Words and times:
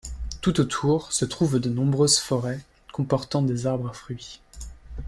Tout 0.41 0.59
autour 0.59 1.13
se 1.13 1.25
trouvent 1.25 1.59
de 1.59 1.69
nombreuses 1.69 2.17
forêts 2.17 2.61
comportant 2.91 3.43
des 3.43 3.67
arbres 3.67 3.89
à 3.91 3.93
fruits. 3.93 4.41